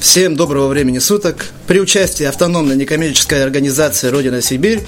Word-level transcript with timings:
Всем 0.00 0.36
доброго 0.36 0.68
времени 0.68 0.98
суток. 0.98 1.46
При 1.66 1.80
участии 1.80 2.24
автономной 2.24 2.76
некоммерческой 2.76 3.42
организации 3.42 4.08
«Родина 4.08 4.42
Сибирь» 4.42 4.80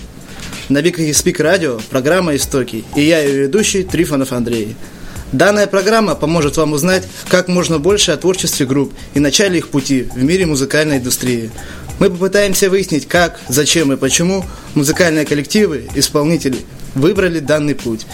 на 0.68 0.82
Биг 0.82 0.98
Спик 1.14 1.40
Радио 1.40 1.78
программа 1.90 2.36
«Истоки» 2.36 2.84
и 2.94 3.02
я 3.02 3.20
ее 3.20 3.42
ведущий 3.42 3.84
Трифонов 3.84 4.32
Андрей. 4.32 4.76
Данная 5.32 5.66
программа 5.66 6.14
поможет 6.14 6.56
вам 6.56 6.72
узнать 6.72 7.04
как 7.28 7.48
можно 7.48 7.78
больше 7.78 8.12
о 8.12 8.16
творчестве 8.16 8.66
групп 8.66 8.92
и 9.14 9.20
начале 9.20 9.58
их 9.58 9.68
пути 9.68 10.08
в 10.14 10.22
мире 10.22 10.46
музыкальной 10.46 10.98
индустрии. 10.98 11.50
Мы 11.98 12.10
попытаемся 12.10 12.68
выяснить, 12.68 13.08
как, 13.08 13.40
зачем 13.48 13.92
и 13.92 13.96
почему 13.96 14.44
музыкальные 14.74 15.24
коллективы, 15.24 15.88
исполнители 15.94 16.58
выбрали 16.94 17.38
данный 17.38 17.74
путь. 17.74 18.06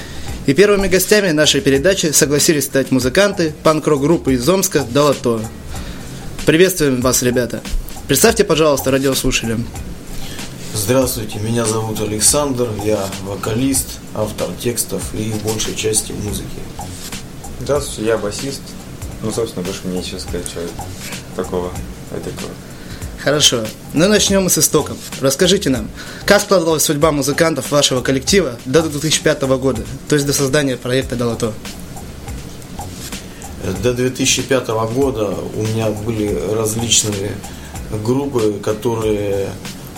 И 0.46 0.54
первыми 0.54 0.88
гостями 0.88 1.30
нашей 1.30 1.60
передачи 1.60 2.06
согласились 2.12 2.64
стать 2.64 2.90
музыканты 2.90 3.52
панк-рок 3.62 4.00
группы 4.00 4.34
из 4.34 4.48
Омска 4.48 4.84
«Долото». 4.90 5.40
Приветствуем 6.46 7.00
вас, 7.00 7.22
ребята. 7.22 7.60
Представьте, 8.08 8.44
пожалуйста, 8.44 8.90
радиослушателям. 8.90 9.66
Здравствуйте, 10.74 11.38
меня 11.38 11.66
зовут 11.66 12.00
Александр, 12.00 12.68
я 12.84 12.98
вокалист, 13.22 13.98
автор 14.14 14.48
текстов 14.58 15.02
и 15.14 15.32
большей 15.44 15.76
части 15.76 16.12
музыки. 16.12 16.48
Здравствуйте, 17.60 18.08
я 18.08 18.16
басист. 18.16 18.62
Ну, 19.22 19.30
собственно, 19.30 19.64
больше 19.64 19.82
мне 19.84 19.98
нечего 19.98 20.18
сказать, 20.18 20.46
что 20.46 20.60
такого, 21.36 21.70
такого. 22.10 22.52
Хорошо. 23.22 23.64
Ну, 23.92 24.08
начнем 24.08 24.42
мы 24.42 24.50
с 24.50 24.56
истоков. 24.56 24.96
Расскажите 25.20 25.68
нам, 25.68 25.90
как 26.24 26.40
складывалась 26.40 26.84
судьба 26.84 27.12
музыкантов 27.12 27.70
вашего 27.70 28.00
коллектива 28.00 28.56
до 28.64 28.82
2005 28.82 29.42
года, 29.42 29.82
то 30.08 30.14
есть 30.14 30.26
до 30.26 30.32
создания 30.32 30.78
проекта 30.78 31.16
«Долото»? 31.16 31.52
До 33.82 33.92
2005 33.92 34.68
года 34.94 35.34
у 35.54 35.62
меня 35.62 35.90
были 35.90 36.34
различные 36.54 37.32
группы, 38.04 38.54
которые 38.62 39.50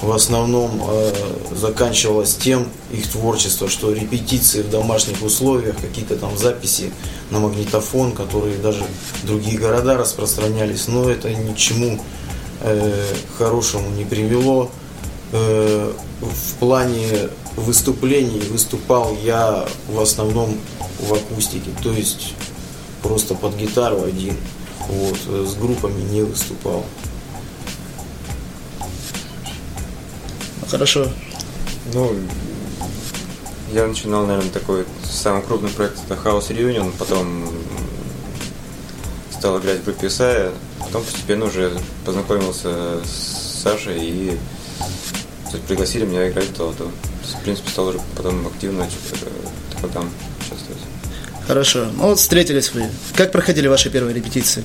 в 0.03 0.11
основном 0.11 0.83
э, 0.85 1.13
заканчивалось 1.55 2.35
тем 2.35 2.67
их 2.91 3.09
творчество, 3.09 3.69
что 3.69 3.93
репетиции 3.93 4.63
в 4.63 4.71
домашних 4.71 5.23
условиях, 5.23 5.77
какие-то 5.81 6.17
там 6.17 6.37
записи 6.37 6.93
на 7.31 7.39
магнитофон, 7.39 8.13
которые 8.13 8.57
даже 8.59 8.85
другие 9.23 9.59
города 9.59 9.97
распространялись, 9.97 10.89
но 10.89 11.09
это 11.09 11.33
ни 11.33 11.55
к 11.55 11.57
чему 11.57 12.01
э, 12.63 13.05
хорошему 13.39 13.91
не 13.91 14.05
привело. 14.05 14.73
Э, 15.31 15.93
в 16.21 16.55
плане 16.59 17.29
выступлений 17.55 18.41
выступал 18.41 19.17
я 19.23 19.65
в 19.89 20.01
основном 20.01 20.59
в 20.99 21.15
акустике, 21.15 21.71
то 21.81 21.93
есть 21.93 22.35
просто 23.03 23.35
под 23.35 23.57
гитару 23.57 24.03
один. 24.03 24.37
Вот, 24.89 25.19
э, 25.29 25.47
с 25.47 25.55
группами 25.55 26.01
не 26.11 26.23
выступал. 26.23 26.85
Хорошо. 30.69 31.09
Ну, 31.93 32.15
я 33.73 33.87
начинал, 33.87 34.27
наверное, 34.27 34.51
такой 34.51 34.87
самый 35.05 35.43
крупный 35.43 35.71
проект 35.71 35.99
это 36.05 36.15
House 36.15 36.49
Reunion, 36.49 36.93
потом 36.99 37.49
стал 39.31 39.59
играть 39.59 39.81
в 39.81 39.85
группе 39.85 40.07
Исайя, 40.07 40.53
потом 40.79 41.03
постепенно 41.03 41.47
уже 41.47 41.73
познакомился 42.05 43.05
с 43.05 43.63
Сашей 43.63 43.99
и 44.01 44.39
пригласили 45.67 46.07
меня 46.07 46.29
играть 46.29 46.47
в 46.47 46.55
то, 46.55 46.73
то 46.73 46.85
в 46.85 47.43
принципе 47.43 47.71
стал 47.71 47.89
уже 47.89 48.01
потом 48.17 48.47
активно 48.47 48.83
э, 48.83 49.89
там. 49.93 50.09
Хорошо. 51.53 51.85
Ну 51.99 52.05
вот 52.05 52.19
встретились 52.19 52.73
вы. 52.73 52.85
Как 53.15 53.31
проходили 53.31 53.69
ваши 53.69 53.91
первые 53.91 54.15
репетиции? 54.15 54.65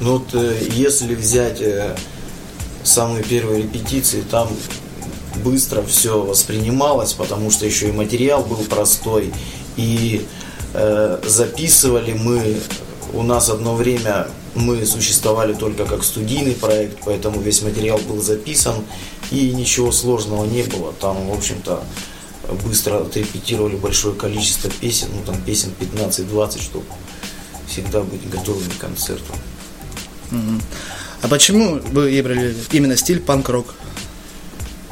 Ну 0.00 0.18
вот 0.18 0.34
э, 0.34 0.58
если 0.72 1.14
взять 1.14 1.62
э, 1.62 1.96
самые 2.84 3.24
первые 3.24 3.62
репетиции, 3.62 4.22
там 4.30 4.50
быстро 5.36 5.80
все 5.80 6.20
воспринималось, 6.20 7.14
потому 7.14 7.50
что 7.50 7.64
еще 7.64 7.88
и 7.88 7.92
материал 7.92 8.44
был 8.44 8.58
простой. 8.64 9.32
И 9.78 10.26
э, 10.74 11.18
записывали 11.24 12.12
мы, 12.12 12.58
у 13.14 13.22
нас 13.22 13.48
одно 13.48 13.74
время 13.76 14.28
мы 14.54 14.84
существовали 14.84 15.54
только 15.54 15.86
как 15.86 16.04
студийный 16.04 16.52
проект, 16.52 16.98
поэтому 17.02 17.40
весь 17.40 17.62
материал 17.62 17.96
был 17.96 18.20
записан, 18.20 18.74
и 19.30 19.52
ничего 19.52 19.90
сложного 19.90 20.44
не 20.44 20.64
было. 20.64 20.92
Там, 21.00 21.30
в 21.30 21.32
общем-то, 21.32 21.82
быстро 22.64 23.02
отрепетировали 23.02 23.76
большое 23.76 24.14
количество 24.14 24.70
песен, 24.70 25.08
ну 25.12 25.22
там 25.24 25.40
песен 25.42 25.72
15-20, 25.78 26.62
чтобы 26.62 26.86
всегда 27.66 28.00
быть 28.00 28.28
готовыми 28.28 28.70
к 28.70 28.78
концерту. 28.78 29.32
А 31.20 31.28
почему 31.28 31.80
вы 31.92 32.10
выбрали 32.10 32.54
именно 32.70 32.96
стиль 32.96 33.20
панк-рок? 33.20 33.74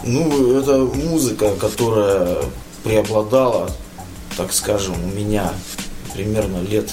Ну, 0.04 0.58
это 0.58 0.78
музыка, 0.78 1.54
которая 1.56 2.38
преобладала, 2.84 3.70
так 4.36 4.52
скажем, 4.52 4.94
у 5.04 5.08
меня 5.08 5.52
примерно 6.14 6.62
лет 6.62 6.90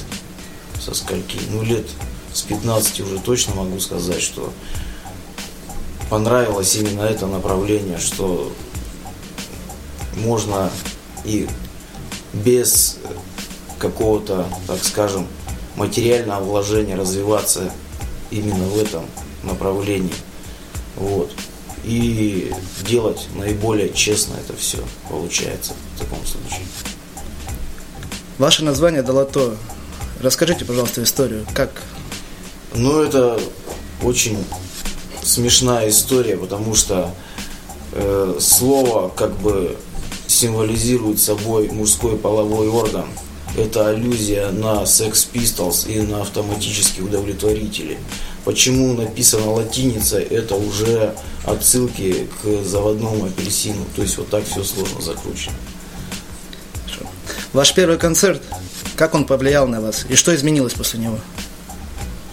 со 0.80 0.94
скольки, 0.94 1.38
ну 1.52 1.62
лет 1.64 1.86
с 2.34 2.42
15 2.42 3.02
уже 3.02 3.20
точно 3.20 3.56
могу 3.56 3.80
сказать, 3.80 4.22
что 4.22 4.52
понравилось 6.10 6.76
именно 6.76 7.02
это 7.02 7.28
направление, 7.28 8.00
что 8.00 8.52
можно 10.18 10.72
и 11.26 11.48
без 12.34 12.98
какого-то, 13.80 14.48
так 14.68 14.84
скажем, 14.84 15.28
материального 15.76 16.44
вложения 16.44 16.96
развиваться 16.96 17.72
именно 18.32 18.66
в 18.66 18.80
этом 18.80 19.06
направлении. 19.44 20.14
Вот. 20.96 21.32
И 21.84 22.54
делать 22.88 23.28
наиболее 23.36 23.92
честно 23.94 24.36
это 24.36 24.56
все 24.58 24.80
получается 25.10 25.74
в 25.96 26.00
таком 26.00 26.26
случае. 26.26 26.66
Ваше 28.38 28.64
название 28.64 29.04
Долото. 29.04 29.58
Расскажите, 30.22 30.64
пожалуйста, 30.64 31.04
историю. 31.04 31.46
Как? 31.54 31.84
Ну, 32.74 33.02
это 33.02 33.40
очень 34.02 34.38
смешная 35.22 35.90
история, 35.90 36.38
потому 36.38 36.74
что 36.74 37.14
э, 37.92 38.38
слово 38.40 39.10
как 39.10 39.36
бы 39.38 39.78
символизирует 40.34 41.20
собой 41.20 41.70
мужской 41.70 42.18
половой 42.18 42.68
орган. 42.68 43.06
Это 43.56 43.90
аллюзия 43.90 44.50
на 44.52 44.84
Sex 44.84 45.28
Pistols 45.32 45.88
и 45.88 46.02
на 46.02 46.22
автоматические 46.22 47.06
удовлетворители. 47.06 48.00
Почему 48.46 48.94
написана 48.94 49.52
латиница, 49.52 50.20
это 50.20 50.56
уже 50.56 51.16
отсылки 51.46 52.28
к 52.42 52.66
заводному 52.66 53.26
апельсину. 53.26 53.86
То 53.96 54.02
есть 54.02 54.18
вот 54.18 54.30
так 54.30 54.44
все 54.46 54.64
сложно 54.64 55.02
закручено. 55.02 55.56
Ваш 57.54 57.74
первый 57.76 58.00
концерт, 58.00 58.42
как 58.96 59.14
он 59.14 59.26
повлиял 59.26 59.68
на 59.68 59.80
вас 59.80 60.08
и 60.10 60.16
что 60.16 60.36
изменилось 60.36 60.74
после 60.74 61.00
него? 61.00 61.20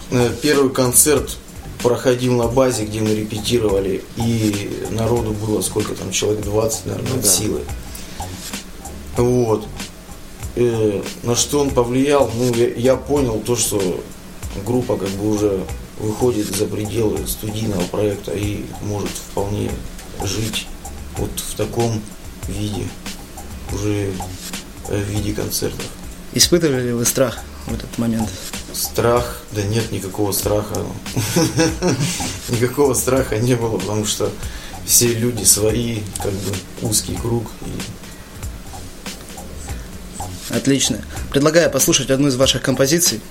Э, 0.09 0.29
первый 0.41 0.71
концерт 0.71 1.37
проходил 1.83 2.33
на 2.33 2.47
базе, 2.47 2.85
где 2.85 3.01
мы 3.01 3.13
репетировали, 3.13 4.03
и 4.17 4.69
народу 4.89 5.31
было 5.31 5.61
сколько 5.61 5.93
там, 5.93 6.11
человек 6.11 6.43
20, 6.43 6.85
наверное, 6.87 7.13
от 7.13 7.21
да. 7.21 7.27
силы. 7.27 7.61
Вот. 9.17 9.67
Э, 10.55 11.01
на 11.23 11.35
что 11.35 11.59
он 11.59 11.69
повлиял? 11.69 12.29
Ну, 12.35 12.53
я, 12.53 12.73
я 12.73 12.95
понял 12.95 13.39
то, 13.39 13.55
что 13.55 14.03
группа 14.65 14.97
как 14.97 15.09
бы 15.09 15.31
уже 15.31 15.63
выходит 15.99 16.53
за 16.55 16.65
пределы 16.65 17.25
студийного 17.27 17.83
проекта 17.83 18.31
и 18.31 18.65
может 18.81 19.09
вполне 19.09 19.71
жить 20.23 20.67
вот 21.17 21.31
в 21.39 21.55
таком 21.55 22.01
виде, 22.47 22.87
уже 23.71 24.11
в 24.87 24.95
виде 24.95 25.33
концертов. 25.33 25.85
Испытывали 26.33 26.87
ли 26.87 26.93
вы 26.93 27.05
страх 27.05 27.39
в 27.67 27.73
этот 27.73 27.97
момент? 27.97 28.29
Страх? 28.73 29.41
Да 29.51 29.61
нет 29.61 29.91
никакого 29.91 30.31
страха. 30.31 30.81
Никакого 32.49 32.93
страха 32.93 33.37
не 33.37 33.55
было, 33.55 33.77
потому 33.77 34.05
что 34.05 34.31
все 34.85 35.13
люди 35.13 35.43
свои, 35.43 35.99
как 36.17 36.31
бы 36.31 36.55
узкий 36.81 37.15
круг. 37.15 37.51
Отлично. 40.53 40.97
Предлагаю 41.31 41.69
послушать 41.69 42.09
одну 42.09 42.27
из 42.27 42.35
ваших 42.35 42.61
композиций. 42.61 43.21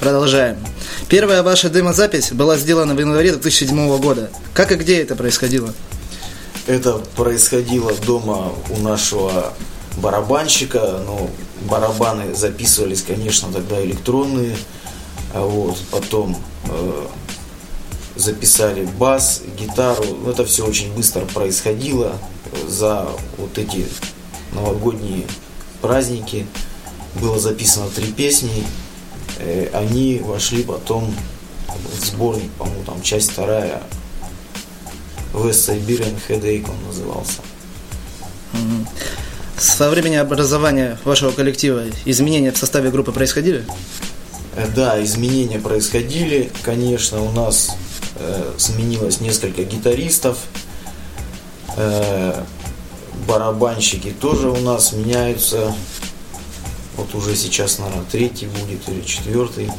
Продолжаем. 0.00 0.56
Первая 1.08 1.42
ваша 1.42 1.68
демозапись 1.68 2.32
была 2.32 2.56
сделана 2.56 2.94
в 2.94 2.98
январе 2.98 3.32
2007 3.32 3.98
года. 3.98 4.30
Как 4.54 4.72
и 4.72 4.76
где 4.76 5.02
это 5.02 5.14
происходило? 5.14 5.72
Это 6.66 6.94
происходило 7.16 7.92
дома 8.06 8.52
у 8.70 8.78
нашего 8.78 9.52
барабанщика, 9.98 11.00
но 11.04 11.28
барабаны 11.68 12.34
записывались, 12.34 13.02
конечно, 13.02 13.52
тогда 13.52 13.82
электронные. 13.84 14.56
А 15.34 15.44
вот, 15.44 15.76
потом 15.90 16.36
э, 16.64 17.06
записали 18.16 18.86
бас, 18.98 19.42
гитару. 19.58 20.04
Это 20.28 20.44
все 20.46 20.66
очень 20.66 20.92
быстро 20.94 21.26
происходило 21.26 22.12
за 22.66 23.06
вот 23.36 23.58
эти 23.58 23.86
новогодние 24.52 25.26
праздники. 25.82 26.46
Было 27.20 27.38
записано 27.38 27.88
три 27.90 28.12
песни. 28.12 28.64
Э, 29.40 29.68
они 29.72 30.20
вошли 30.24 30.62
потом 30.62 31.14
в 31.68 32.04
сборник, 32.04 32.50
по-моему, 32.52 32.84
там 32.84 33.02
часть 33.02 33.32
вторая. 33.32 33.82
West 35.32 35.68
Siberian 35.68 36.16
Headache 36.28 36.68
он 36.68 36.86
назывался. 36.86 37.40
Со 39.56 39.90
времени 39.90 40.16
образования 40.16 40.98
вашего 41.04 41.32
коллектива 41.32 41.84
изменения 42.04 42.50
в 42.50 42.56
составе 42.56 42.90
группы 42.90 43.12
происходили? 43.12 43.64
Э, 44.56 44.66
да, 44.74 45.02
изменения 45.04 45.58
происходили. 45.58 46.50
Конечно, 46.62 47.22
у 47.22 47.30
нас 47.30 47.76
э, 48.16 48.52
сменилось 48.56 49.20
несколько 49.20 49.62
гитаристов. 49.64 50.38
Э, 51.76 52.42
барабанщики 53.28 54.10
тоже 54.10 54.48
у 54.50 54.60
нас 54.60 54.92
меняются. 54.92 55.74
Вот 57.00 57.14
уже 57.14 57.34
сейчас, 57.34 57.78
наверное, 57.78 58.04
третий 58.04 58.46
будет 58.46 58.86
или 58.88 59.00
четвертый. 59.00 59.70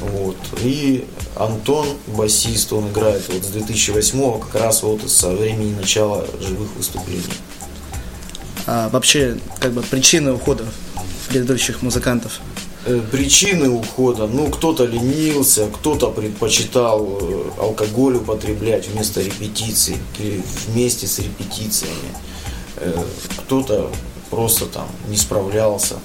Вот. 0.00 0.36
И 0.62 1.06
Антон, 1.36 1.86
басист, 2.06 2.70
он 2.74 2.90
играет 2.90 3.22
вот 3.28 3.42
с 3.42 3.48
2008 3.48 4.40
как 4.40 4.54
раз 4.54 4.82
вот 4.82 5.10
со 5.10 5.30
времени 5.30 5.74
начала 5.74 6.26
живых 6.40 6.68
выступлений. 6.76 7.22
А 8.66 8.90
вообще, 8.90 9.38
как 9.58 9.72
бы 9.72 9.80
причины 9.80 10.32
ухода 10.32 10.66
предыдущих 11.30 11.80
музыкантов? 11.80 12.40
Э, 12.84 13.00
причины 13.10 13.70
ухода, 13.70 14.26
ну, 14.26 14.48
кто-то 14.48 14.84
ленился, 14.84 15.68
кто-то 15.68 16.10
предпочитал 16.10 17.18
э, 17.22 17.50
алкоголь 17.58 18.16
употреблять 18.16 18.86
вместо 18.88 19.22
репетиций 19.22 19.96
или 20.18 20.42
вместе 20.66 21.06
с 21.06 21.18
репетициями. 21.20 22.12
Э, 22.76 23.02
кто-то 23.38 23.90
просто 24.28 24.66
там 24.66 24.88
не 25.08 25.16
справлялся. 25.16 25.96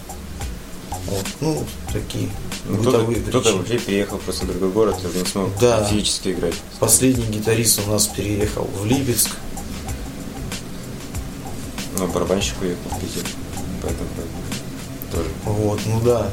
Вот, 1.07 1.25
ну, 1.41 1.63
такие 1.91 2.29
ну, 2.65 2.77
бытовые 2.77 3.19
кто-то, 3.21 3.39
кто-то 3.41 3.57
вообще 3.57 3.77
переехал 3.77 4.17
просто 4.19 4.45
в 4.45 4.47
другой 4.49 4.69
город 4.69 4.97
уже 5.03 5.19
не 5.19 5.25
смог 5.25 5.49
да. 5.59 5.83
физически 5.83 6.29
играть. 6.29 6.55
Последний 6.79 7.25
гитарист 7.25 7.81
у 7.85 7.91
нас 7.91 8.07
переехал 8.07 8.69
в 8.79 8.85
Липецк. 8.85 9.31
Ну, 11.97 12.07
барабанщик 12.07 12.55
уехал 12.61 12.89
в 12.89 12.99
Питер. 12.99 13.27
Поэтому 13.81 14.09
тоже. 15.11 15.29
Вот, 15.45 15.79
ну 15.85 16.01
да. 16.01 16.31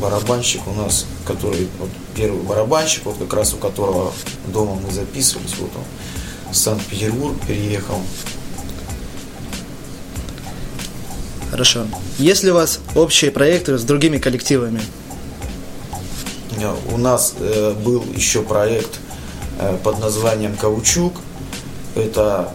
Барабанщик 0.00 0.66
у 0.66 0.72
нас, 0.72 1.06
который, 1.26 1.68
вот 1.78 1.90
первый 2.14 2.42
барабанщик, 2.42 3.04
вот 3.06 3.16
как 3.18 3.32
раз 3.32 3.54
у 3.54 3.56
которого 3.56 4.12
дома 4.48 4.74
мы 4.74 4.90
записывались, 4.90 5.54
вот 5.58 5.70
он 5.76 6.52
в 6.52 6.56
Санкт-Петербург 6.56 7.36
переехал. 7.46 8.00
Хорошо. 11.54 11.86
Есть 12.18 12.42
ли 12.42 12.50
у 12.50 12.54
вас 12.54 12.80
общие 12.96 13.30
проекты 13.30 13.78
с 13.78 13.84
другими 13.84 14.18
коллективами? 14.18 14.80
Э, 16.60 16.74
у 16.92 16.96
нас 16.96 17.36
э, 17.38 17.74
был 17.74 18.04
еще 18.12 18.42
проект 18.42 18.98
э, 19.60 19.78
под 19.84 20.00
названием 20.00 20.56
«Каучук». 20.56 21.20
Это 21.94 22.52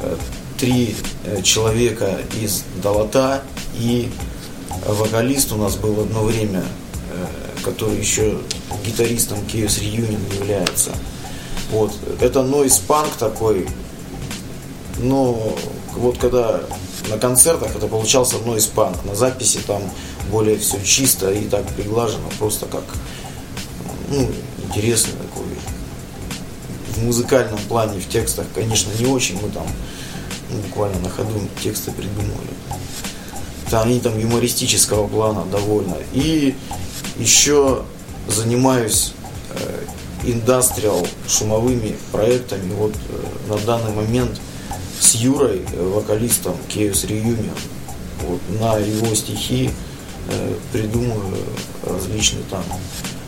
э, 0.00 0.16
три 0.58 0.96
э, 1.26 1.42
человека 1.42 2.20
из 2.40 2.64
Долота 2.82 3.42
и 3.74 4.10
вокалист 4.86 5.52
у 5.52 5.56
нас 5.56 5.76
был 5.76 6.00
одно 6.00 6.22
время, 6.22 6.62
э, 6.62 7.62
который 7.62 7.98
еще 7.98 8.38
гитаристом 8.82 9.40
Chaos 9.40 9.78
Reunion 9.78 10.34
является. 10.40 10.92
Вот. 11.70 11.92
Это 12.22 12.42
нойс 12.42 12.78
панк 12.78 13.12
такой, 13.18 13.68
но 14.96 15.54
вот 15.94 16.16
когда 16.16 16.62
на 17.08 17.18
концертах 17.18 17.74
это 17.74 17.86
получался 17.86 18.38
нойс 18.38 18.66
панк, 18.66 19.04
на 19.04 19.14
записи 19.14 19.60
там 19.66 19.82
более 20.30 20.58
все 20.58 20.82
чисто 20.84 21.30
и 21.30 21.46
так 21.46 21.66
приглажено, 21.68 22.28
просто 22.38 22.66
как 22.66 22.84
ну, 24.08 24.28
интересный 24.64 25.14
такой. 25.14 25.46
В 26.96 27.04
музыкальном 27.04 27.58
плане, 27.68 27.98
в 27.98 28.08
текстах, 28.08 28.46
конечно, 28.54 28.90
не 28.98 29.06
очень, 29.06 29.40
мы 29.42 29.48
там 29.50 29.66
ну, 30.50 30.58
буквально 30.58 30.98
на 31.00 31.08
ходу 31.08 31.40
тексты 31.62 31.90
придумали. 31.90 32.50
Там, 33.70 33.88
они 33.88 34.00
там 34.00 34.18
юмористического 34.18 35.08
плана 35.08 35.44
довольно. 35.50 35.96
И 36.12 36.54
еще 37.18 37.82
занимаюсь 38.28 39.14
э, 39.50 39.84
индастриал 40.24 41.06
шумовыми 41.26 41.96
проектами. 42.12 42.72
Вот 42.74 42.94
э, 42.94 43.48
на 43.48 43.56
данный 43.58 43.92
момент 43.92 44.38
с 45.02 45.16
Юрой, 45.16 45.62
э, 45.72 45.82
вокалистом 45.82 46.54
Chaos 46.68 47.04
Reunion, 47.06 47.58
вот, 48.22 48.40
на 48.60 48.78
его 48.78 49.12
стихи 49.16 49.70
э, 50.28 50.54
придумываю 50.72 51.42
различные 51.84 52.44
там 52.48 52.62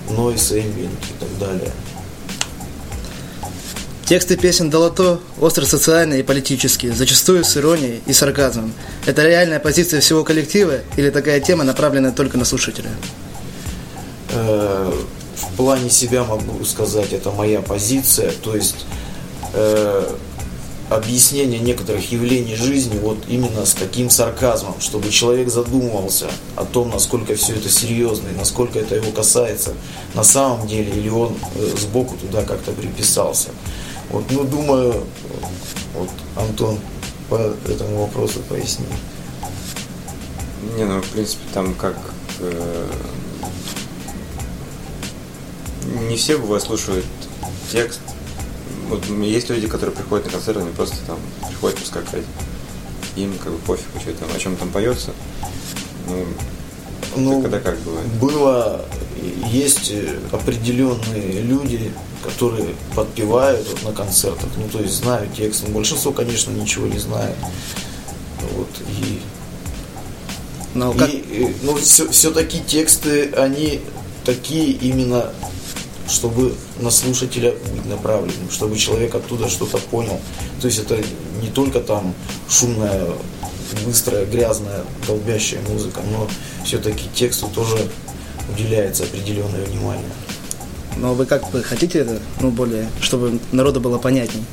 noise, 0.08 0.52
ambient 0.52 0.92
и 1.10 1.18
так 1.18 1.38
далее. 1.40 1.72
Тексты 4.04 4.36
песен 4.36 4.70
Долото 4.70 5.18
остро 5.40 5.64
социальные 5.64 6.20
и 6.20 6.22
политические, 6.22 6.92
зачастую 6.92 7.42
с 7.42 7.56
иронией 7.56 8.02
и 8.06 8.12
сарказмом. 8.12 8.72
Это 9.06 9.26
реальная 9.26 9.58
позиция 9.58 10.00
всего 10.00 10.22
коллектива 10.22 10.80
или 10.96 11.10
такая 11.10 11.40
тема 11.40 11.64
направленная 11.64 12.12
только 12.12 12.38
на 12.38 12.44
слушателя? 12.44 12.90
Э, 14.30 14.92
в 15.36 15.56
плане 15.56 15.90
себя 15.90 16.22
могу 16.22 16.64
сказать, 16.64 17.12
это 17.12 17.32
моя 17.32 17.62
позиция. 17.62 18.30
То 18.42 18.54
есть 18.54 18.86
э, 19.54 20.14
объяснение 20.90 21.58
некоторых 21.58 22.12
явлений 22.12 22.56
жизни 22.56 22.98
вот 22.98 23.18
именно 23.28 23.64
с 23.64 23.74
таким 23.74 24.10
сарказмом, 24.10 24.80
чтобы 24.80 25.10
человек 25.10 25.48
задумывался 25.48 26.30
о 26.56 26.64
том, 26.64 26.90
насколько 26.90 27.34
все 27.34 27.54
это 27.54 27.68
серьезно 27.68 28.28
и 28.28 28.36
насколько 28.36 28.78
это 28.78 28.94
его 28.94 29.10
касается 29.10 29.74
на 30.14 30.24
самом 30.24 30.66
деле, 30.66 30.92
или 30.92 31.08
он 31.08 31.36
э, 31.54 31.74
сбоку 31.78 32.16
туда 32.16 32.44
как-то 32.44 32.72
приписался. 32.72 33.48
Вот, 34.10 34.24
ну, 34.30 34.44
думаю, 34.44 35.04
вот 35.94 36.10
Антон 36.36 36.78
по 37.28 37.36
этому 37.68 38.02
вопросу 38.02 38.40
пояснит. 38.48 38.88
Не, 40.76 40.84
ну, 40.84 41.00
в 41.00 41.08
принципе, 41.08 41.42
там 41.52 41.74
как... 41.74 41.96
Э, 42.40 42.86
не 46.08 46.16
все 46.16 46.38
бывает 46.38 46.62
слушают 46.62 47.04
текст, 47.70 48.00
вот 48.88 49.06
есть 49.06 49.50
люди, 49.50 49.66
которые 49.66 49.94
приходят 49.94 50.26
на 50.26 50.32
концерт, 50.32 50.58
они 50.58 50.70
просто 50.70 50.96
там 51.06 51.18
приходят 51.48 51.78
поскакать. 51.78 52.24
Им 53.16 53.36
как 53.38 53.52
бы 53.52 53.58
пофиг, 53.58 53.86
что 54.00 54.12
там, 54.12 54.28
о 54.34 54.38
чем 54.38 54.56
там 54.56 54.70
поется. 54.70 55.12
Ну, 56.08 56.26
ну 57.16 57.42
когда 57.42 57.60
как 57.60 57.78
бывает? 57.80 58.08
Было, 58.20 58.84
есть 59.50 59.92
определенные 60.32 61.42
люди, 61.42 61.92
которые 62.24 62.74
подпевают 62.94 63.68
вот 63.68 63.82
на 63.84 63.92
концертах, 63.92 64.48
ну 64.56 64.68
то 64.68 64.80
есть 64.80 64.94
знают 64.94 65.32
текст. 65.34 65.64
Но 65.66 65.74
большинство, 65.74 66.12
конечно, 66.12 66.50
ничего 66.50 66.86
не 66.86 66.98
знает. 66.98 67.36
Вот, 68.52 68.68
и 69.00 69.20
но 70.74 70.92
как... 70.92 71.08
И, 71.08 71.54
ну, 71.62 71.76
все, 71.76 72.08
все-таки 72.10 72.60
тексты, 72.60 73.30
они 73.36 73.80
такие 74.24 74.72
именно 74.72 75.30
чтобы 76.08 76.54
на 76.80 76.90
слушателя 76.90 77.52
быть 77.74 77.86
направленным, 77.86 78.50
чтобы 78.50 78.76
человек 78.76 79.14
оттуда 79.14 79.48
что-то 79.48 79.78
понял. 79.78 80.20
То 80.60 80.66
есть 80.66 80.78
это 80.78 80.98
не 81.40 81.48
только 81.48 81.80
там 81.80 82.14
шумная, 82.48 83.06
быстрая, 83.84 84.26
грязная, 84.26 84.84
долбящая 85.06 85.60
музыка, 85.68 86.00
но 86.10 86.28
все-таки 86.64 87.04
тексту 87.14 87.48
тоже 87.48 87.76
уделяется 88.52 89.04
определенное 89.04 89.64
внимание. 89.64 90.10
Но 90.96 91.14
вы 91.14 91.26
как 91.26 91.50
бы 91.50 91.62
хотите 91.62 92.00
это, 92.00 92.20
ну, 92.40 92.50
более, 92.50 92.88
чтобы 93.00 93.40
народу 93.50 93.80
было 93.80 93.98
понятней, 93.98 94.44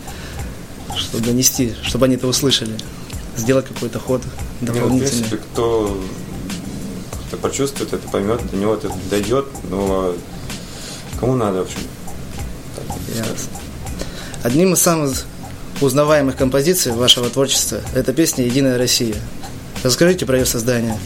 чтобы 0.97 1.23
донести, 1.23 1.73
чтобы 1.83 2.05
они 2.05 2.15
это 2.15 2.27
услышали, 2.27 2.75
сделать 3.37 3.67
какой-то 3.67 3.99
ход 3.99 4.23
дополнительный. 4.59 4.99
Ну, 4.99 5.05
в 5.05 5.09
принципе, 5.09 5.37
кто, 5.37 6.01
кто 7.27 7.37
почувствует 7.37 7.93
это, 7.93 8.07
поймет, 8.07 8.41
до 8.49 8.57
него 8.57 8.73
это 8.73 8.91
дойдет, 9.09 9.45
но 9.69 10.15
Кому 11.21 11.35
надо, 11.35 11.59
в 11.59 11.61
общем. 11.61 11.77
Ясно. 13.15 13.59
Одним 14.41 14.73
из 14.73 14.81
самых 14.81 15.25
узнаваемых 15.79 16.35
композиций 16.35 16.93
вашего 16.93 17.29
творчества– 17.29 17.79
это 17.95 18.11
песня 18.11 18.43
«Единая 18.43 18.79
Россия». 18.79 19.15
Расскажите 19.83 20.25
про 20.25 20.39
ее 20.39 20.45
создание. 20.47 20.97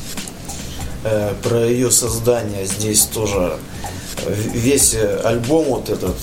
э, 1.03 1.33
про 1.43 1.65
ее 1.67 1.91
создание 1.91 2.65
здесь 2.65 3.03
тоже 3.05 3.57
весь 4.53 4.95
альбом 5.23 5.65
вот 5.65 5.89
этот 5.89 6.15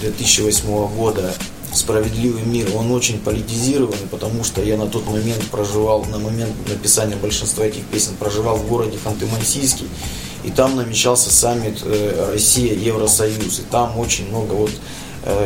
2008 0.00 0.88
года 0.96 1.32
«Справедливый 1.72 2.42
мир», 2.42 2.66
он 2.74 2.90
очень 2.90 3.20
политизированный, 3.20 4.08
потому 4.10 4.42
что 4.42 4.62
я 4.62 4.76
на 4.76 4.88
тот 4.88 5.06
момент 5.06 5.44
проживал, 5.50 6.04
на 6.06 6.18
момент 6.18 6.50
написания 6.68 7.14
большинства 7.14 7.64
этих 7.64 7.84
песен, 7.84 8.16
проживал 8.18 8.56
в 8.56 8.66
городе 8.66 8.98
Ханты-Мансийский, 9.04 9.86
и 10.44 10.50
там 10.50 10.76
намечался 10.76 11.30
саммит 11.30 11.82
Россия-Евросоюз, 11.84 13.60
и 13.60 13.62
там 13.70 13.98
очень 13.98 14.28
много 14.28 14.52
вот 14.54 14.70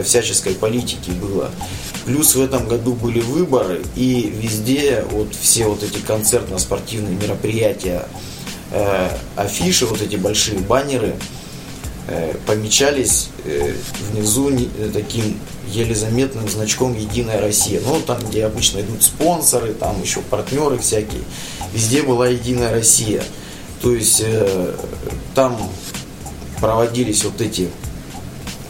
всяческой 0.04 0.54
политики 0.54 1.10
было. 1.10 1.50
Плюс 2.04 2.34
в 2.34 2.40
этом 2.40 2.66
году 2.66 2.94
были 2.94 3.20
выборы, 3.20 3.82
и 3.94 4.32
везде 4.36 5.04
вот 5.10 5.28
все 5.40 5.66
вот 5.66 5.82
эти 5.82 5.98
концертно-спортивные 5.98 7.16
мероприятия, 7.16 8.06
э, 8.72 9.08
афиши, 9.36 9.86
вот 9.86 10.02
эти 10.02 10.16
большие 10.16 10.58
баннеры 10.58 11.14
э, 12.08 12.34
помечались 12.44 13.30
э, 13.44 13.74
внизу 14.10 14.50
не, 14.50 14.68
э, 14.78 14.90
таким 14.92 15.38
еле 15.68 15.94
заметным 15.94 16.48
значком 16.48 16.96
«Единая 16.96 17.40
Россия». 17.40 17.80
Ну, 17.86 18.00
там, 18.00 18.18
где 18.28 18.46
обычно 18.46 18.80
идут 18.80 19.04
спонсоры, 19.04 19.72
там 19.72 20.02
еще 20.02 20.20
партнеры 20.22 20.78
всякие. 20.78 21.22
Везде 21.72 22.02
была 22.02 22.26
«Единая 22.26 22.72
Россия». 22.72 23.22
То 23.82 23.94
есть 23.94 24.22
э, 24.24 24.74
там 25.34 25.58
проводились 26.60 27.24
вот 27.24 27.40
эти 27.40 27.68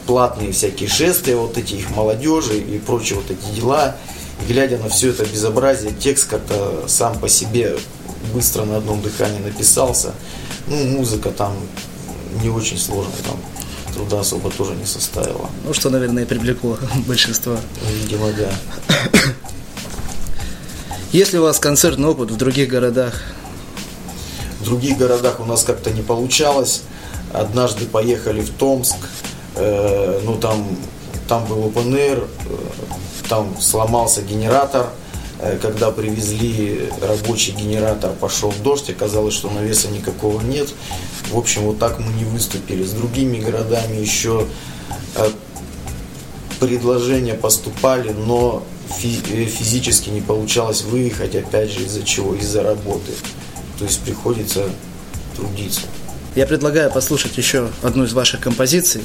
платные 0.06 0.52
всякие 0.52 0.88
шествия, 0.88 1.36
вот 1.36 1.58
эти 1.58 1.74
их 1.74 1.90
молодежи 1.90 2.58
и 2.58 2.78
прочие 2.78 3.18
вот 3.18 3.30
эти 3.30 3.54
дела. 3.54 3.96
И 4.40 4.52
глядя 4.52 4.78
на 4.78 4.88
все 4.88 5.10
это 5.10 5.26
безобразие, 5.26 5.92
текст 5.92 6.28
как-то 6.28 6.84
сам 6.88 7.18
по 7.18 7.28
себе 7.28 7.76
быстро 8.32 8.64
на 8.64 8.78
одном 8.78 9.02
дыхании 9.02 9.38
написался. 9.38 10.14
Ну, 10.66 10.82
музыка 10.86 11.30
там 11.30 11.54
не 12.42 12.48
очень 12.48 12.78
сложная, 12.78 13.22
там 13.26 13.36
труда 13.94 14.20
особо 14.20 14.50
тоже 14.50 14.74
не 14.74 14.86
составила. 14.86 15.50
Ну, 15.64 15.74
что, 15.74 15.90
наверное, 15.90 16.22
и 16.22 16.26
привлекло 16.26 16.78
большинство. 17.06 17.56
Видимо, 18.00 18.30
да. 18.32 18.50
Есть 21.12 21.34
ли 21.34 21.38
у 21.38 21.42
вас 21.42 21.58
концертный 21.58 22.08
опыт 22.08 22.30
в 22.30 22.36
других 22.38 22.68
городах? 22.68 23.22
В 24.62 24.64
других 24.64 24.96
городах 24.96 25.40
у 25.40 25.44
нас 25.44 25.62
как-то 25.64 25.90
не 25.90 26.02
получалось. 26.02 26.82
Однажды 27.32 27.84
поехали 27.84 28.40
в 28.40 28.50
Томск, 28.50 28.96
Э, 29.54 30.20
ну 30.24 30.36
там, 30.36 30.64
там 31.28 31.44
был 31.46 31.68
air, 31.68 32.26
э, 32.46 33.28
там 33.28 33.54
сломался 33.60 34.22
генератор, 34.22 34.88
э, 35.40 35.58
когда 35.60 35.90
привезли 35.90 36.88
рабочий 37.02 37.52
генератор, 37.52 38.12
пошел 38.12 38.52
дождь, 38.64 38.88
оказалось, 38.90 39.34
что 39.34 39.50
навеса 39.50 39.88
никакого 39.88 40.40
нет. 40.40 40.68
В 41.30 41.38
общем, 41.38 41.62
вот 41.62 41.78
так 41.78 41.98
мы 41.98 42.12
не 42.14 42.24
выступили. 42.24 42.82
С 42.82 42.92
другими 42.92 43.38
городами 43.38 43.96
еще 43.96 44.46
предложения 46.58 47.34
поступали, 47.34 48.12
но 48.12 48.62
физически 48.88 50.10
не 50.10 50.20
получалось 50.20 50.82
выехать, 50.82 51.34
опять 51.34 51.70
же, 51.70 51.84
из-за 51.84 52.02
чего? 52.02 52.34
Из-за 52.34 52.62
работы. 52.62 53.12
То 53.82 53.86
есть 53.86 54.00
приходится 54.02 54.70
трудиться. 55.34 55.80
Я 56.36 56.46
предлагаю 56.46 56.88
послушать 56.92 57.36
еще 57.36 57.68
одну 57.82 58.04
из 58.04 58.12
ваших 58.12 58.38
композиций. 58.38 59.02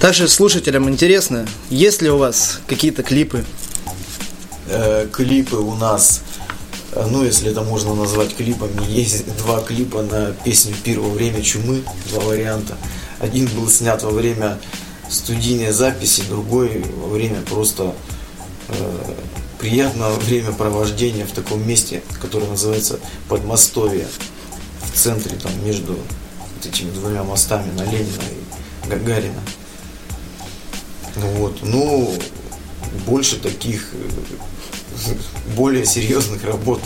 Также 0.00 0.28
слушателям 0.28 0.88
интересно, 0.88 1.44
есть 1.70 2.02
ли 2.02 2.10
у 2.10 2.18
вас 2.18 2.60
какие-то 2.68 3.02
клипы? 3.02 3.44
Э, 4.68 5.08
клипы 5.12 5.56
у 5.56 5.74
нас, 5.74 6.22
э, 6.92 7.04
ну 7.10 7.24
если 7.24 7.50
это 7.50 7.62
можно 7.62 7.96
назвать 7.96 8.36
клипами, 8.36 8.80
есть 8.88 9.26
два 9.38 9.60
клипа 9.60 10.02
на 10.02 10.32
песню 10.44 10.76
«Пир 10.84 11.00
во 11.00 11.10
время 11.10 11.42
чумы», 11.42 11.82
два 12.10 12.22
варианта. 12.22 12.76
Один 13.18 13.46
был 13.46 13.68
снят 13.68 14.00
во 14.04 14.10
время 14.10 14.58
студийной 15.10 15.72
записи, 15.72 16.22
другой 16.28 16.84
во 16.96 17.08
время 17.08 17.42
просто 17.42 17.92
э, 18.68 18.74
приятного 19.58 20.14
времяпровождения 20.20 21.26
в 21.26 21.32
таком 21.32 21.66
месте, 21.66 22.02
которое 22.22 22.46
называется 22.46 23.00
Подмостовье, 23.28 24.06
в 24.80 24.96
центре, 24.96 25.36
там, 25.36 25.50
между 25.66 25.94
вот 25.94 26.66
этими 26.66 26.90
двумя 26.92 27.24
мостами 27.24 27.72
на 27.72 27.82
Ленина 27.82 28.22
и 28.30 28.88
Гагарина. 28.88 29.40
Вот. 31.18 31.58
Ну, 31.62 32.14
больше 33.06 33.36
таких 33.38 33.90
э, 33.92 35.14
более 35.56 35.84
серьезных 35.84 36.44
работ 36.44 36.80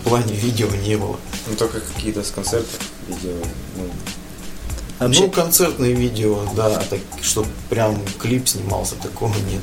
в 0.00 0.08
плане 0.08 0.34
видео 0.34 0.68
не 0.68 0.96
было. 0.96 1.18
Ну, 1.46 1.56
только 1.56 1.80
какие-то 1.80 2.22
с 2.22 2.30
концертов 2.30 2.78
видео. 3.06 3.34
Ну, 3.76 3.84
Вообще... 4.98 5.22
Ну, 5.22 5.30
концертные 5.30 5.92
видео, 5.92 6.40
да, 6.56 6.70
так, 6.90 7.00
что 7.22 7.46
прям 7.70 7.96
клип 8.18 8.48
снимался, 8.48 8.96
такого 8.96 9.32
нет. 9.48 9.62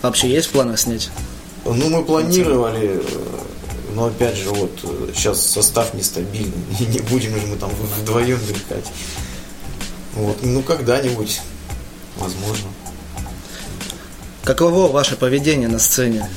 Вообще 0.00 0.30
есть 0.30 0.50
планы 0.50 0.76
снять? 0.78 1.10
Ну, 1.64 1.90
мы 1.90 2.02
планировали, 2.02 3.02
э, 3.02 3.40
но 3.94 4.06
опять 4.06 4.36
же, 4.36 4.48
вот 4.48 4.70
сейчас 5.14 5.44
состав 5.46 5.92
нестабильный, 5.94 6.52
и 6.80 6.84
не 6.86 7.00
будем 7.00 7.38
же 7.38 7.46
мы 7.46 7.56
там 7.56 7.70
вдвоем 8.00 8.40
мелькать. 8.48 8.90
Вот, 10.14 10.42
ну 10.42 10.62
когда-нибудь, 10.62 11.40
возможно. 12.16 12.68
Каково 14.44 14.88
ваше 14.88 15.16
поведение 15.16 15.68
на 15.68 15.78
сцене? 15.78 16.28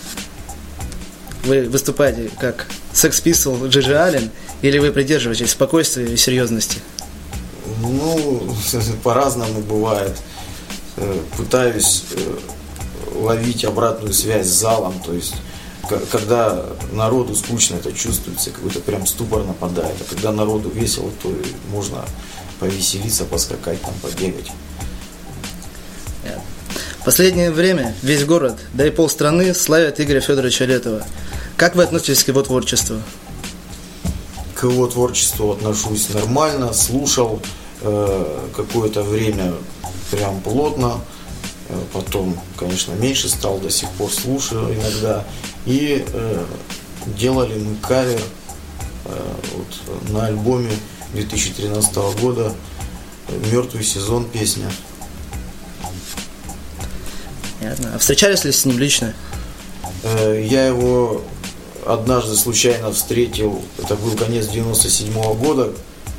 Вы 1.43 1.67
выступаете 1.69 2.29
как 2.39 2.67
Sex 2.93 3.24
Pistol 3.24 3.67
Джиджи 3.67 3.95
Аллен 3.95 4.29
или 4.62 4.77
вы 4.77 4.91
придерживаетесь 4.91 5.51
спокойствия 5.51 6.05
и 6.05 6.17
серьезности? 6.17 6.79
Ну, 7.81 8.55
по-разному 9.03 9.62
бывает. 9.62 10.15
Э, 10.97 11.19
пытаюсь 11.35 12.03
э, 12.12 12.38
ловить 13.15 13.65
обратную 13.65 14.13
связь 14.13 14.47
с 14.47 14.59
залом, 14.59 14.94
то 15.05 15.13
есть 15.13 15.35
когда 16.11 16.65
народу 16.91 17.35
скучно 17.35 17.75
это 17.75 17.91
чувствуется, 17.91 18.51
какой-то 18.51 18.79
прям 18.79 19.05
ступор 19.05 19.44
нападает, 19.44 19.96
а 20.01 20.09
когда 20.09 20.31
народу 20.31 20.70
весело, 20.70 21.11
то 21.22 21.31
можно 21.72 22.03
повеселиться, 22.59 23.25
поскакать, 23.25 23.81
там, 23.81 23.94
побегать. 24.01 24.51
Последнее 27.05 27.51
время 27.51 27.94
весь 28.01 28.25
город, 28.25 28.57
да 28.74 28.87
и 28.87 28.89
полстраны 28.89 29.53
славят 29.53 30.00
Игоря 30.00 30.22
Федоровича 30.22 30.65
Летова. 30.65 31.05
Как 31.55 31.75
вы 31.75 31.83
относитесь 31.83 32.24
к 32.24 32.29
его 32.29 32.41
творчеству? 32.41 33.00
К 34.55 34.63
его 34.63 34.87
творчеству 34.87 35.51
отношусь 35.51 36.09
нормально, 36.09 36.74
слушал 36.74 37.44
э, 37.81 38.48
какое-то 38.55 39.03
время 39.03 39.53
прям 40.09 40.41
плотно, 40.41 41.00
э, 41.70 41.79
потом, 41.94 42.39
конечно, 42.57 42.94
меньше 42.94 43.29
стал, 43.29 43.59
до 43.59 43.70
сих 43.70 43.87
пор 43.91 44.11
слушаю 44.11 44.74
иногда. 44.74 45.24
И 45.68 46.03
э, 46.11 46.44
делали 47.05 47.59
мы 47.59 47.75
кавер 47.87 48.20
э, 49.05 49.33
вот, 49.53 50.09
на 50.11 50.25
альбоме 50.25 50.72
2013 51.13 51.96
года 52.20 52.51
«Мертвый 53.51 53.83
сезон» 53.83 54.25
песня. 54.25 54.72
Понятно. 57.66 57.96
А 57.96 57.98
встречались 57.98 58.44
ли 58.44 58.51
с 58.51 58.64
ним 58.66 58.78
лично? 58.78 59.16
Э, 60.04 60.40
я 60.48 60.68
его 60.68 61.24
однажды 61.84 62.36
случайно 62.36 62.92
встретил, 62.92 63.60
это 63.80 63.96
был 63.96 64.12
конец 64.12 64.48
97 64.48 65.12
-го 65.12 65.36
года, 65.36 65.74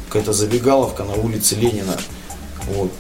какая-то 0.09 0.33
забегаловка 0.33 1.05
на 1.05 1.15
улице 1.15 1.55
Ленина. 1.55 1.97
Вот. 2.67 2.91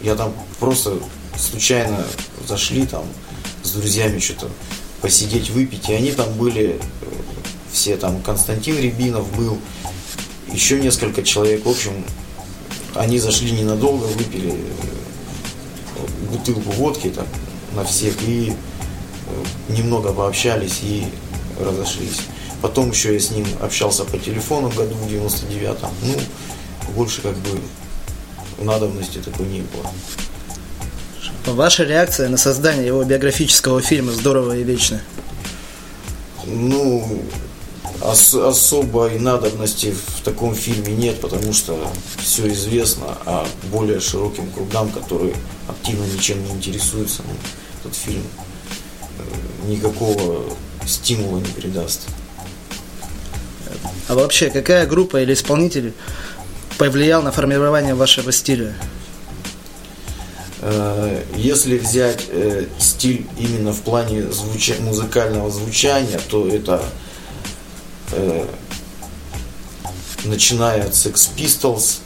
Я 0.00 0.14
там 0.14 0.32
просто 0.60 0.98
случайно 1.36 2.04
зашли 2.46 2.86
там 2.86 3.02
с 3.64 3.72
друзьями 3.72 4.20
что-то 4.20 4.48
посидеть, 5.00 5.50
выпить, 5.50 5.88
и 5.88 5.94
они 5.94 6.12
там 6.12 6.32
были, 6.34 6.78
э, 6.78 6.78
все 7.72 7.96
там, 7.96 8.22
Константин 8.22 8.78
Рябинов 8.78 9.28
был, 9.36 9.58
еще 10.52 10.78
несколько 10.78 11.24
человек, 11.24 11.66
в 11.66 11.70
общем, 11.70 12.04
они 12.94 13.18
зашли 13.18 13.50
ненадолго, 13.50 14.04
выпили 14.04 14.52
э, 14.52 16.26
бутылку 16.30 16.70
водки 16.70 17.08
так, 17.10 17.26
на 17.76 17.84
всех 17.84 18.14
и 18.22 18.52
э, 18.52 19.72
немного 19.72 20.12
пообщались 20.12 20.80
и 20.82 21.06
разошлись. 21.60 22.20
Потом 22.62 22.90
еще 22.90 23.12
я 23.14 23.20
с 23.20 23.30
ним 23.30 23.46
общался 23.60 24.04
по 24.04 24.18
телефону 24.18 24.68
в 24.70 24.76
году 24.76 24.94
в 24.94 25.06
99-м. 25.06 25.90
Ну, 26.02 26.92
больше 26.94 27.20
как 27.20 27.36
бы 27.36 27.60
надобности 28.58 29.18
такой 29.18 29.46
не 29.46 29.60
было. 29.60 29.90
Ваша 31.54 31.84
реакция 31.84 32.28
на 32.28 32.38
создание 32.38 32.86
его 32.86 33.04
биографического 33.04 33.80
фильма 33.80 34.12
«Здорово 34.12 34.56
и 34.56 34.64
вечно»? 34.64 35.00
Ну, 36.46 37.22
ос- 38.00 38.34
особой 38.34 39.18
надобности 39.18 39.94
в 40.16 40.22
таком 40.22 40.54
фильме 40.54 40.92
нет, 40.94 41.20
потому 41.20 41.52
что 41.52 41.78
все 42.18 42.48
известно, 42.52 43.18
а 43.26 43.46
более 43.70 44.00
широким 44.00 44.50
кругам, 44.50 44.90
которые 44.90 45.34
активно 45.68 46.04
ничем 46.04 46.42
не 46.44 46.50
интересуются, 46.52 47.22
ну, 47.26 47.34
этот 47.86 47.96
фильм 47.96 48.22
э, 49.18 49.68
никакого 49.68 50.52
стимула 50.86 51.38
не 51.38 51.52
придаст. 51.52 52.02
А 54.08 54.14
вообще, 54.14 54.50
какая 54.50 54.86
группа 54.86 55.22
или 55.22 55.32
исполнитель 55.32 55.92
повлиял 56.78 57.22
на 57.22 57.32
формирование 57.32 57.94
вашего 57.94 58.32
стиля? 58.32 58.74
Э, 60.60 61.24
если 61.36 61.78
взять 61.78 62.24
э, 62.28 62.66
стиль 62.78 63.26
именно 63.38 63.72
в 63.72 63.80
плане 63.82 64.22
звуча- 64.22 64.80
музыкального 64.80 65.50
звучания, 65.50 66.20
то 66.28 66.46
это 66.48 66.82
начиная 70.24 70.84
от 70.84 70.92
Sex 70.92 71.30
Pistols, 71.36 71.98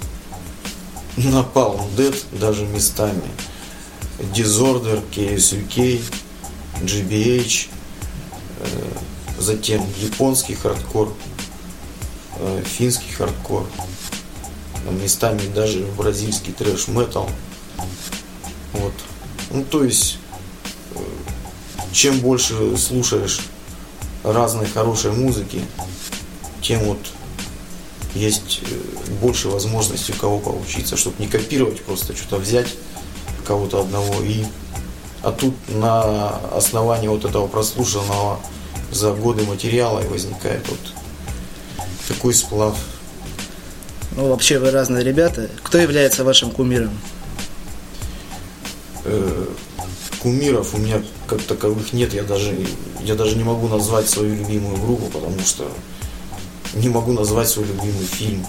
Napalm 1.17 1.83
Dead 1.97 2.17
даже 2.33 2.65
местами, 2.65 3.23
Disorder, 4.35 5.03
KSUK, 5.11 6.01
GBH, 6.83 7.69
э, 8.61 8.91
затем 9.39 9.83
японский 9.99 10.55
хардкор, 10.55 11.15
э, 12.37 12.63
финский 12.65 13.13
хардкор, 13.13 13.67
местами 14.91 15.41
даже 15.55 15.87
бразильский 15.97 16.53
трэш-метал. 16.53 17.31
Вот. 18.75 18.93
Ну, 19.51 19.65
то 19.65 19.85
есть, 19.85 20.19
э, 20.95 20.99
чем 21.93 22.21
больше 22.21 22.77
слушаешь 22.77 23.41
разной 24.23 24.67
хорошей 24.67 25.13
музыки, 25.13 25.63
тем 26.61 26.81
вот 26.85 26.99
есть 28.15 28.61
больше 29.21 29.49
возможностей 29.49 30.13
у 30.13 30.17
кого 30.17 30.39
поучиться, 30.39 30.97
чтобы 30.97 31.17
не 31.19 31.29
копировать, 31.29 31.83
просто 31.83 32.15
что-то 32.15 32.37
взять 32.37 32.69
кого-то 33.51 33.81
одного 33.81 34.23
и 34.23 34.45
а 35.23 35.33
тут 35.33 35.55
на 35.69 36.29
основании 36.57 37.09
вот 37.09 37.25
этого 37.25 37.49
прослушанного 37.49 38.39
за 38.93 39.13
годы 39.13 39.43
материала 39.43 39.99
и 39.99 40.07
возникает 40.07 40.67
вот 40.69 40.79
такой 42.07 42.33
сплав. 42.33 42.79
Ну, 44.17 44.29
вообще 44.29 44.61
вы 44.61 44.71
разные 44.71 45.03
ребята. 45.03 45.51
Кто 45.65 45.79
является 45.79 46.23
вашим 46.23 46.53
кумиром? 46.53 46.97
Э, 49.05 49.47
кумиров 50.21 50.73
у 50.75 50.79
меня 50.79 51.03
как 51.27 51.43
таковых 51.43 51.93
нет. 51.93 52.15
Я 52.15 52.23
даже, 52.23 52.57
я 53.03 53.17
даже 53.17 53.37
не 53.37 53.43
могу 53.43 53.67
назвать 53.67 54.09
свою 54.09 54.37
любимую 54.37 54.77
группу, 54.77 55.07
потому 55.07 55.41
что 55.41 55.69
не 56.75 56.89
могу 56.89 57.13
назвать 57.13 57.49
свой 57.49 57.67
любимый 57.67 58.07
фильм. 58.07 58.47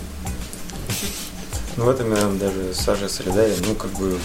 Ну, 1.76 1.86
в 1.86 1.90
этом 1.90 2.12
я 2.12 2.28
даже 2.40 2.76
Саша 2.76 3.10
солидарен. 3.10 3.56
Ну, 3.68 3.74
как 3.74 3.92
бы 3.94 4.20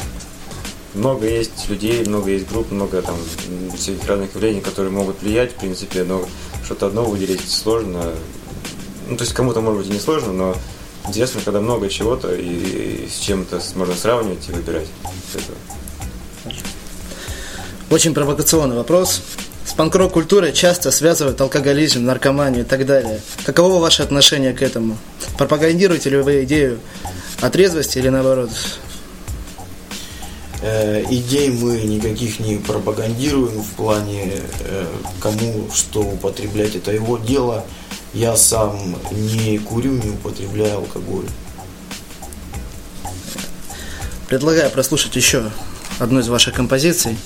много 0.97 1.29
есть 1.29 1.69
людей, 1.69 2.05
много 2.05 2.31
есть 2.31 2.49
групп, 2.49 2.71
много 2.71 3.03
там 3.03 3.17
всяких 3.77 4.07
разных 4.07 4.35
явлений, 4.35 4.61
которые 4.61 4.91
могут 4.91 5.23
влиять, 5.23 5.53
в 5.53 5.57
принципе, 5.57 6.05
но 6.05 6.27
что-то 6.65 6.87
одно 6.87 7.05
выделить 7.05 7.49
сложно. 7.49 8.13
Ну, 9.09 9.17
то 9.17 9.23
есть 9.23 9.35
кому-то, 9.35 9.61
может 9.61 9.83
быть, 9.83 9.91
и 9.91 9.93
не 9.93 10.01
сложно, 10.01 10.33
но 10.33 10.57
интересно, 11.07 11.41
когда 11.45 11.61
много 11.61 11.89
чего-то 11.89 12.35
и 12.35 13.09
с 13.09 13.21
чем-то 13.21 13.61
можно 13.75 13.95
сравнивать 13.95 14.49
и 14.49 14.53
выбирать. 14.53 14.89
Очень 17.91 18.15
провокационный 18.15 18.77
вопрос. 18.77 19.23
С 19.65 19.73
панк 19.73 19.97
культурой 20.13 20.53
часто 20.53 20.91
связывают 20.91 21.41
алкоголизм, 21.41 22.05
наркоманию 22.05 22.63
и 22.63 22.65
так 22.65 22.87
далее. 22.87 23.21
Каково 23.45 23.81
ваше 23.81 24.03
отношение 24.03 24.53
к 24.53 24.63
этому? 24.63 24.97
Пропагандируете 25.39 26.11
ли 26.11 26.17
вы 26.17 26.45
идею 26.45 26.79
о 27.41 27.51
трезвости 27.51 27.99
или 27.99 28.09
наоборот? 28.09 28.51
Э, 30.63 31.05
идей 31.11 31.51
мы 31.51 31.83
никаких 31.83 32.41
не 32.41 32.57
пропагандируем 32.57 33.63
в 33.63 33.71
плане 33.73 34.33
э, 34.61 34.87
кому 35.21 35.69
что 35.75 36.01
употреблять, 36.01 36.75
это 36.75 36.93
его 36.93 37.19
дело. 37.19 37.65
Я 38.15 38.37
сам 38.37 38.97
не 39.11 39.59
курю, 39.59 39.93
не 39.93 40.11
употребляю 40.11 40.79
алкоголь. 40.79 41.27
Предлагаю 44.29 44.71
прослушать 44.71 45.15
еще 45.15 45.51
одну 45.99 46.21
из 46.21 46.29
ваших 46.29 46.55
композиций. 46.55 47.17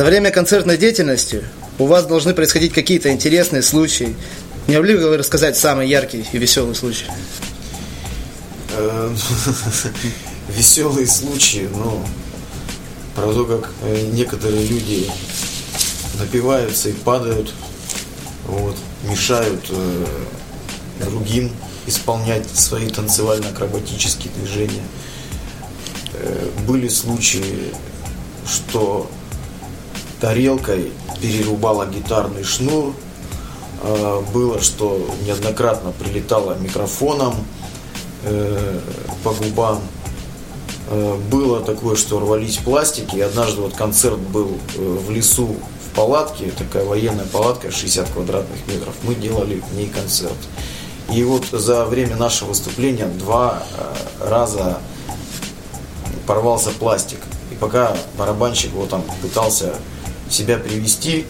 За 0.00 0.06
время 0.06 0.30
концертной 0.30 0.78
деятельности 0.78 1.44
у 1.78 1.84
вас 1.84 2.06
должны 2.06 2.32
происходить 2.32 2.72
какие-то 2.72 3.12
интересные 3.12 3.60
случаи. 3.60 4.16
Не 4.66 4.78
могли 4.78 4.96
бы 4.96 5.10
вы 5.10 5.18
рассказать 5.18 5.58
самый 5.58 5.90
яркий 5.90 6.24
и 6.32 6.38
веселый 6.38 6.74
случай? 6.74 7.04
Э, 8.70 9.14
Веселые 10.56 11.06
случаи, 11.06 11.68
ну, 11.70 12.02
про 13.14 13.30
то, 13.30 13.44
как 13.44 13.74
э, 13.82 14.08
некоторые 14.12 14.66
люди 14.66 15.06
напиваются 16.18 16.88
и 16.88 16.94
падают, 16.94 17.52
вот, 18.46 18.78
мешают 19.02 19.66
э, 19.68 20.06
другим 21.04 21.52
исполнять 21.86 22.48
свои 22.48 22.88
танцевально-акробатические 22.88 24.32
движения. 24.32 24.82
Э, 26.14 26.48
были 26.66 26.88
случаи, 26.88 27.74
что 28.48 29.10
тарелкой 30.20 30.92
перерубала 31.20 31.86
гитарный 31.86 32.44
шнур, 32.44 32.94
э, 33.82 34.22
было, 34.32 34.60
что 34.60 35.08
неоднократно 35.26 35.92
прилетало 35.92 36.56
микрофоном 36.58 37.34
э, 38.24 38.78
по 39.24 39.32
губам, 39.32 39.80
Э, 40.90 41.16
было 41.30 41.60
такое, 41.60 41.94
что 41.94 42.18
рвались 42.18 42.56
пластики. 42.56 43.16
И 43.16 43.20
однажды 43.20 43.60
вот 43.60 43.74
концерт 43.74 44.18
был 44.18 44.58
в 44.76 45.10
лесу 45.10 45.56
в 45.86 45.94
палатке, 45.94 46.52
такая 46.58 46.84
военная 46.84 47.26
палатка, 47.26 47.70
60 47.70 48.10
квадратных 48.10 48.66
метров. 48.66 48.94
Мы 49.04 49.14
делали 49.14 49.62
в 49.70 49.74
ней 49.74 49.88
концерт. 49.88 50.36
И 51.12 51.22
вот 51.24 51.46
за 51.52 51.84
время 51.84 52.16
нашего 52.16 52.50
выступления 52.50 53.06
два 53.06 53.62
раза 54.20 54.78
порвался 56.26 56.70
пластик. 56.70 57.18
И 57.52 57.54
пока 57.54 57.96
барабанщик 58.16 58.72
вот 58.72 58.90
там 58.90 59.04
пытался 59.22 59.74
себя 60.30 60.58
привести, 60.58 61.26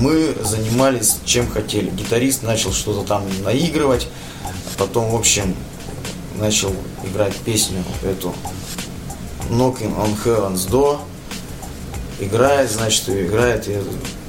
мы 0.00 0.34
занимались 0.42 1.16
чем 1.24 1.50
хотели. 1.50 1.90
Гитарист 1.90 2.42
начал 2.42 2.72
что-то 2.72 3.06
там 3.06 3.24
наигрывать, 3.42 4.08
потом, 4.78 5.10
в 5.10 5.16
общем, 5.16 5.54
начал 6.36 6.72
играть 7.04 7.34
песню 7.36 7.82
эту 8.02 8.34
Knocking 9.50 9.96
on 9.96 10.16
Heaven's 10.24 10.68
Door. 10.68 11.00
Играет, 12.18 12.70
значит, 12.70 13.08
играет. 13.08 13.68
Я 13.68 13.82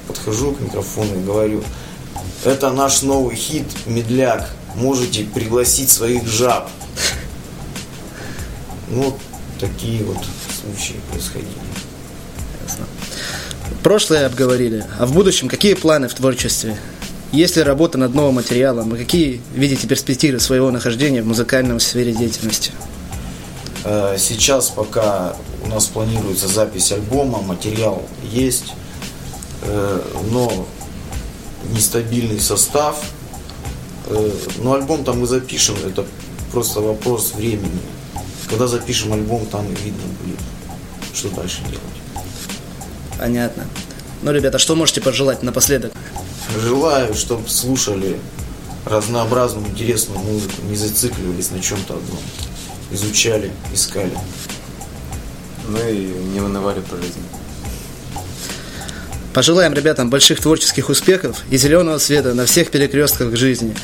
подхожу 0.07 0.53
к 0.53 0.59
микрофону 0.59 1.19
и 1.19 1.23
говорю, 1.23 1.63
это 2.43 2.71
наш 2.71 3.01
новый 3.01 3.35
хит 3.35 3.65
«Медляк». 3.85 4.49
Можете 4.75 5.23
пригласить 5.23 5.89
своих 5.89 6.27
жаб. 6.27 6.69
Ну, 8.89 9.17
такие 9.59 10.03
вот 10.03 10.17
случаи 10.61 10.95
происходили. 11.11 11.49
Прошлое 13.83 14.25
обговорили, 14.25 14.85
а 14.99 15.05
в 15.05 15.13
будущем 15.13 15.47
какие 15.47 15.73
планы 15.73 16.07
в 16.07 16.13
творчестве? 16.13 16.77
Есть 17.31 17.57
ли 17.57 17.63
работа 17.63 17.97
над 17.97 18.13
новым 18.13 18.35
материалом? 18.35 18.95
И 18.95 18.97
какие 18.97 19.41
видите 19.53 19.87
перспективы 19.87 20.39
своего 20.39 20.71
нахождения 20.71 21.21
в 21.21 21.27
музыкальном 21.27 21.79
сфере 21.79 22.13
деятельности? 22.13 22.71
Э, 23.83 24.15
сейчас 24.17 24.69
пока 24.69 25.35
у 25.63 25.67
нас 25.67 25.85
планируется 25.87 26.47
запись 26.47 26.91
альбома, 26.91 27.41
материал 27.41 28.03
есть, 28.23 28.73
э, 29.63 30.01
но 30.31 30.67
нестабильный 31.71 32.39
состав. 32.39 33.03
Э, 34.07 34.31
но 34.59 34.73
альбом 34.73 35.03
там 35.03 35.19
мы 35.19 35.27
запишем, 35.27 35.75
это 35.85 36.05
просто 36.51 36.81
вопрос 36.81 37.33
времени. 37.33 37.81
Когда 38.49 38.67
запишем 38.67 39.13
альбом, 39.13 39.45
там 39.45 39.65
видно 39.67 40.03
будет, 40.23 40.39
что 41.13 41.29
дальше 41.29 41.61
делать. 41.69 41.96
Понятно. 43.17 43.65
Ну, 44.21 44.31
ребята, 44.31 44.57
что 44.57 44.75
можете 44.75 45.01
пожелать 45.01 45.43
напоследок? 45.43 45.93
Желаю, 46.61 47.13
чтобы 47.13 47.47
слушали 47.49 48.19
разнообразную, 48.85 49.67
интересную 49.67 50.19
музыку, 50.19 50.53
не 50.69 50.75
зацикливались 50.75 51.51
на 51.51 51.61
чем-то 51.61 51.95
одном. 51.95 52.19
Изучали, 52.91 53.51
искали. 53.73 54.17
Ну 55.67 55.77
и 55.89 56.07
не 56.33 56.39
унывали 56.39 56.79
по 56.79 56.95
жизни. 56.95 57.21
Пожелаем 59.33 59.73
ребятам 59.73 60.09
больших 60.09 60.41
творческих 60.41 60.89
успехов 60.89 61.43
и 61.51 61.57
зеленого 61.57 61.99
света 61.99 62.33
на 62.33 62.45
всех 62.45 62.71
перекрестках 62.71 63.35
жизни. 63.35 63.75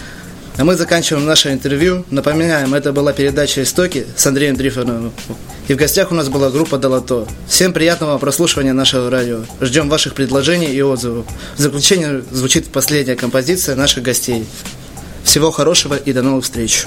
А 0.56 0.64
мы 0.64 0.76
заканчиваем 0.76 1.26
наше 1.26 1.52
интервью. 1.52 2.06
Напоминаем, 2.12 2.76
это 2.76 2.94
была 2.94 3.12
передача 3.12 3.64
«Истоки» 3.64 4.06
с 4.16 4.28
Андреем 4.28 4.56
Трифоновым. 4.56 5.12
И 5.68 5.74
в 5.74 5.78
гостях 5.78 6.12
у 6.12 6.16
нас 6.16 6.30
была 6.30 6.52
группа 6.52 6.78
«Долото». 6.78 7.28
Всем 7.48 7.74
приятного 7.74 8.20
прослушивания 8.20 8.74
нашего 8.74 9.10
радио. 9.10 9.40
Ждем 9.62 9.90
ваших 9.90 10.14
предложений 10.14 10.74
и 10.74 10.82
отзывов. 10.82 11.26
В 11.58 11.60
заключение 11.60 12.24
звучит 12.32 12.68
последняя 12.68 13.16
композиция 13.16 13.76
наших 13.76 14.04
гостей. 14.04 14.46
Всего 15.24 15.50
хорошего 15.50 15.96
и 15.96 16.14
до 16.14 16.22
новых 16.22 16.44
встреч. 16.44 16.86